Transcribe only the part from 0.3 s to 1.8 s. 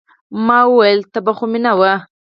ما وويل يه تبه خو مې نه